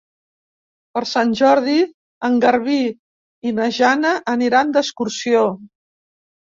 [0.97, 1.75] Per Sant Jordi
[2.31, 2.81] en Garbí
[3.51, 5.49] i na Jana aniran d'excursió.